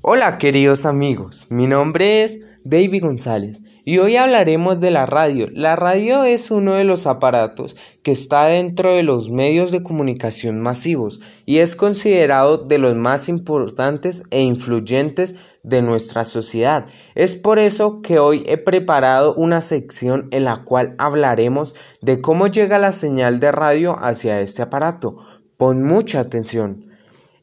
Hola 0.00 0.38
queridos 0.38 0.86
amigos, 0.86 1.46
mi 1.48 1.66
nombre 1.66 2.22
es 2.22 2.38
David 2.62 3.02
González 3.02 3.60
y 3.84 3.98
hoy 3.98 4.16
hablaremos 4.16 4.80
de 4.80 4.92
la 4.92 5.06
radio. 5.06 5.48
La 5.50 5.74
radio 5.74 6.22
es 6.22 6.52
uno 6.52 6.74
de 6.74 6.84
los 6.84 7.08
aparatos 7.08 7.74
que 8.04 8.12
está 8.12 8.44
dentro 8.44 8.94
de 8.94 9.02
los 9.02 9.28
medios 9.28 9.72
de 9.72 9.82
comunicación 9.82 10.60
masivos 10.60 11.20
y 11.46 11.58
es 11.58 11.74
considerado 11.74 12.58
de 12.58 12.78
los 12.78 12.94
más 12.94 13.28
importantes 13.28 14.22
e 14.30 14.40
influyentes 14.40 15.34
de 15.64 15.82
nuestra 15.82 16.24
sociedad. 16.24 16.86
Es 17.16 17.34
por 17.34 17.58
eso 17.58 18.00
que 18.00 18.20
hoy 18.20 18.44
he 18.46 18.56
preparado 18.56 19.34
una 19.34 19.60
sección 19.60 20.28
en 20.30 20.44
la 20.44 20.62
cual 20.62 20.94
hablaremos 20.98 21.74
de 22.02 22.20
cómo 22.20 22.46
llega 22.46 22.78
la 22.78 22.92
señal 22.92 23.40
de 23.40 23.50
radio 23.50 23.96
hacia 23.98 24.40
este 24.42 24.62
aparato. 24.62 25.16
Pon 25.56 25.82
mucha 25.82 26.20
atención. 26.20 26.86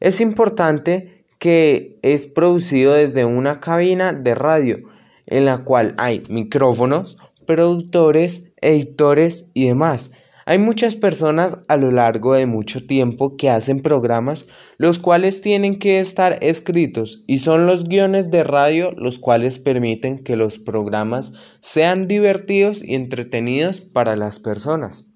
Es 0.00 0.22
importante 0.22 1.15
que 1.38 1.98
es 2.02 2.26
producido 2.26 2.94
desde 2.94 3.24
una 3.24 3.60
cabina 3.60 4.12
de 4.12 4.34
radio 4.34 4.78
en 5.26 5.44
la 5.44 5.64
cual 5.64 5.94
hay 5.98 6.22
micrófonos, 6.28 7.18
productores, 7.46 8.52
editores 8.60 9.50
y 9.54 9.66
demás. 9.66 10.12
Hay 10.48 10.58
muchas 10.58 10.94
personas 10.94 11.60
a 11.66 11.76
lo 11.76 11.90
largo 11.90 12.34
de 12.34 12.46
mucho 12.46 12.86
tiempo 12.86 13.36
que 13.36 13.50
hacen 13.50 13.80
programas 13.80 14.46
los 14.78 15.00
cuales 15.00 15.40
tienen 15.42 15.80
que 15.80 15.98
estar 15.98 16.38
escritos 16.40 17.24
y 17.26 17.38
son 17.38 17.66
los 17.66 17.82
guiones 17.82 18.30
de 18.30 18.44
radio 18.44 18.92
los 18.92 19.18
cuales 19.18 19.58
permiten 19.58 20.22
que 20.22 20.36
los 20.36 20.60
programas 20.60 21.32
sean 21.58 22.06
divertidos 22.06 22.84
y 22.84 22.94
entretenidos 22.94 23.80
para 23.80 24.14
las 24.14 24.38
personas. 24.38 25.15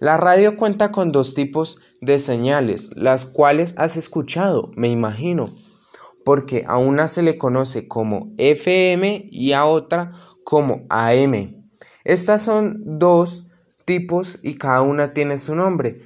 La 0.00 0.16
radio 0.16 0.56
cuenta 0.56 0.92
con 0.92 1.10
dos 1.10 1.34
tipos 1.34 1.80
de 2.00 2.20
señales, 2.20 2.90
las 2.94 3.26
cuales 3.26 3.74
has 3.78 3.96
escuchado, 3.96 4.70
me 4.76 4.86
imagino, 4.86 5.48
porque 6.24 6.64
a 6.68 6.78
una 6.78 7.08
se 7.08 7.22
le 7.22 7.36
conoce 7.36 7.88
como 7.88 8.30
FM 8.38 9.28
y 9.28 9.54
a 9.54 9.64
otra 9.64 10.12
como 10.44 10.86
AM. 10.88 11.64
Estas 12.04 12.42
son 12.42 12.98
dos 13.00 13.48
tipos 13.86 14.38
y 14.40 14.54
cada 14.54 14.82
una 14.82 15.14
tiene 15.14 15.36
su 15.36 15.56
nombre, 15.56 16.02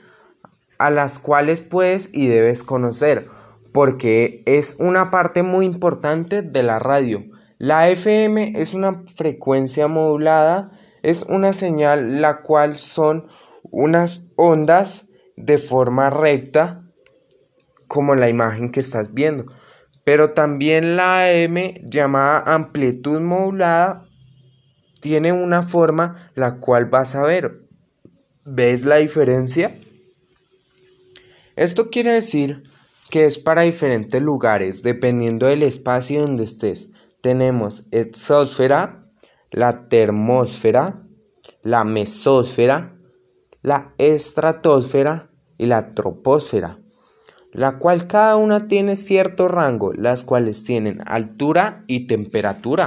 a 0.78 0.90
las 0.90 1.18
cuales 1.18 1.60
puedes 1.60 2.14
y 2.14 2.28
debes 2.28 2.64
conocer, 2.64 3.28
porque 3.72 4.42
es 4.46 4.76
una 4.78 5.10
parte 5.10 5.42
muy 5.42 5.66
importante 5.66 6.40
de 6.40 6.62
la 6.62 6.78
radio. 6.78 7.24
La 7.58 7.90
FM 7.90 8.54
es 8.56 8.72
una 8.72 9.02
frecuencia 9.14 9.86
modulada, 9.86 10.70
es 11.02 11.24
una 11.24 11.52
señal 11.52 12.22
la 12.22 12.40
cual 12.40 12.78
son 12.78 13.26
unas 13.62 14.32
ondas 14.36 15.08
de 15.36 15.58
forma 15.58 16.10
recta 16.10 16.84
como 17.88 18.14
la 18.14 18.28
imagen 18.28 18.70
que 18.70 18.80
estás 18.80 19.12
viendo. 19.12 19.46
Pero 20.04 20.32
también 20.32 20.96
la 20.96 21.24
AM 21.24 21.74
llamada 21.84 22.54
amplitud 22.54 23.20
modulada 23.20 24.08
tiene 25.00 25.32
una 25.32 25.62
forma 25.62 26.30
la 26.34 26.58
cual 26.58 26.86
vas 26.86 27.14
a 27.14 27.22
ver. 27.22 27.66
¿Ves 28.44 28.84
la 28.84 28.96
diferencia? 28.96 29.78
Esto 31.54 31.90
quiere 31.90 32.12
decir 32.12 32.62
que 33.10 33.26
es 33.26 33.38
para 33.38 33.62
diferentes 33.62 34.22
lugares 34.22 34.82
dependiendo 34.82 35.46
del 35.46 35.62
espacio 35.62 36.22
donde 36.22 36.44
estés. 36.44 36.88
Tenemos 37.20 37.86
exósfera, 37.90 39.06
la 39.50 39.88
termósfera, 39.88 41.02
la 41.62 41.84
mesósfera, 41.84 42.96
la 43.62 43.94
estratosfera 43.98 45.30
y 45.56 45.66
la 45.66 45.90
troposfera, 45.90 46.78
la 47.52 47.78
cual 47.78 48.06
cada 48.06 48.36
una 48.36 48.66
tiene 48.66 48.96
cierto 48.96 49.48
rango, 49.48 49.92
las 49.92 50.24
cuales 50.24 50.64
tienen 50.64 51.00
altura 51.06 51.84
y 51.86 52.06
temperatura. 52.06 52.86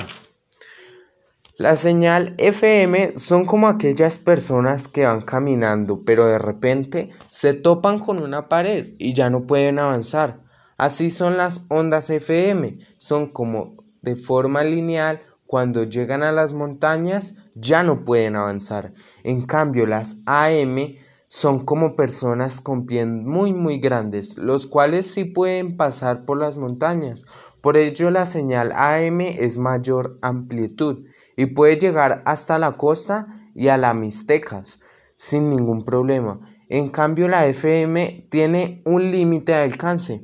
La 1.57 1.77
señal 1.77 2.35
FM 2.37 3.17
son 3.17 3.45
como 3.45 3.69
aquellas 3.69 4.17
personas 4.17 4.89
que 4.89 5.05
van 5.05 5.21
caminando, 5.21 6.03
pero 6.03 6.25
de 6.25 6.37
repente 6.37 7.11
se 7.29 7.53
topan 7.53 7.97
con 7.97 8.21
una 8.21 8.49
pared 8.49 8.95
y 8.97 9.13
ya 9.13 9.29
no 9.29 9.47
pueden 9.47 9.79
avanzar. 9.79 10.41
Así 10.77 11.09
son 11.09 11.37
las 11.37 11.65
ondas 11.69 12.09
FM, 12.09 12.79
son 12.97 13.27
como 13.27 13.77
de 14.01 14.15
forma 14.15 14.65
lineal 14.65 15.21
cuando 15.47 15.85
llegan 15.85 16.23
a 16.23 16.33
las 16.33 16.51
montañas 16.51 17.35
ya 17.55 17.83
no 17.83 18.05
pueden 18.05 18.35
avanzar. 18.35 18.93
En 19.23 19.41
cambio, 19.41 19.85
las 19.85 20.21
AM 20.25 20.95
son 21.27 21.65
como 21.65 21.95
personas 21.95 22.61
con 22.61 22.85
pies 22.85 23.07
muy 23.07 23.51
muy 23.51 23.79
grandes, 23.79 24.37
los 24.37 24.67
cuales 24.67 25.07
sí 25.07 25.25
pueden 25.25 25.75
pasar 25.75 26.25
por 26.25 26.37
las 26.37 26.55
montañas. 26.57 27.25
Por 27.61 27.77
ello 27.77 28.11
la 28.11 28.25
señal 28.25 28.71
AM 28.73 29.21
es 29.21 29.57
mayor 29.57 30.19
amplitud 30.21 31.05
y 31.35 31.47
puede 31.47 31.77
llegar 31.77 32.21
hasta 32.25 32.59
la 32.59 32.77
costa 32.77 33.27
y 33.55 33.69
a 33.69 33.77
las 33.77 33.95
Mixtecas 33.95 34.79
sin 35.15 35.49
ningún 35.49 35.83
problema. 35.83 36.39
En 36.69 36.89
cambio 36.89 37.27
la 37.27 37.47
FM 37.47 38.27
tiene 38.29 38.81
un 38.85 39.11
límite 39.11 39.53
de 39.53 39.59
alcance. 39.59 40.21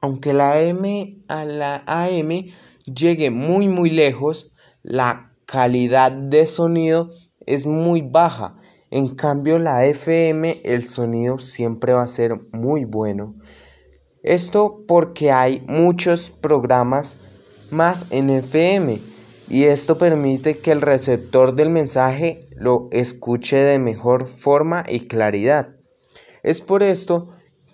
Aunque 0.00 0.32
la 0.32 0.52
AM 0.52 1.24
a 1.28 1.44
la 1.44 1.82
AM 1.86 2.50
llegue 2.84 3.30
muy 3.30 3.68
muy 3.68 3.90
lejos, 3.90 4.52
la 4.82 5.28
calidad 5.48 6.12
de 6.12 6.44
sonido 6.44 7.10
es 7.46 7.64
muy 7.64 8.02
baja. 8.02 8.56
En 8.90 9.14
cambio 9.14 9.58
la 9.58 9.86
FM 9.86 10.60
el 10.62 10.84
sonido 10.84 11.38
siempre 11.38 11.94
va 11.94 12.02
a 12.02 12.06
ser 12.06 12.38
muy 12.52 12.84
bueno. 12.84 13.34
Esto 14.22 14.84
porque 14.86 15.32
hay 15.32 15.64
muchos 15.66 16.30
programas 16.30 17.16
más 17.70 18.06
en 18.10 18.28
FM 18.28 19.00
y 19.48 19.64
esto 19.64 19.96
permite 19.96 20.58
que 20.58 20.70
el 20.70 20.82
receptor 20.82 21.54
del 21.54 21.70
mensaje 21.70 22.46
lo 22.54 22.88
escuche 22.90 23.56
de 23.56 23.78
mejor 23.78 24.26
forma 24.26 24.84
y 24.86 25.06
claridad. 25.06 25.76
Es 26.42 26.60
por 26.60 26.82
esto 26.82 27.30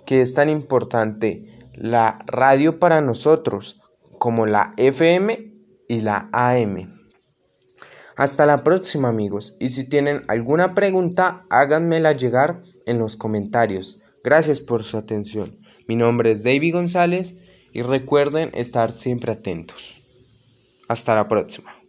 que 0.06 0.20
es 0.20 0.34
tan 0.34 0.48
importante 0.48 1.60
la 1.72 2.20
radio 2.26 2.78
para 2.78 3.00
nosotros 3.00 3.80
como 4.20 4.46
la 4.46 4.74
FM 4.76 5.54
y 5.88 6.00
la 6.02 6.28
AM. 6.32 6.93
Hasta 8.16 8.46
la 8.46 8.62
próxima 8.62 9.08
amigos 9.08 9.56
y 9.58 9.70
si 9.70 9.88
tienen 9.88 10.22
alguna 10.28 10.74
pregunta 10.74 11.44
háganmela 11.50 12.12
llegar 12.12 12.62
en 12.86 12.98
los 12.98 13.16
comentarios. 13.16 14.00
Gracias 14.22 14.60
por 14.60 14.84
su 14.84 14.96
atención. 14.96 15.58
Mi 15.88 15.96
nombre 15.96 16.30
es 16.30 16.44
David 16.44 16.74
González 16.74 17.34
y 17.72 17.82
recuerden 17.82 18.50
estar 18.54 18.92
siempre 18.92 19.32
atentos. 19.32 20.00
Hasta 20.88 21.14
la 21.14 21.26
próxima. 21.26 21.83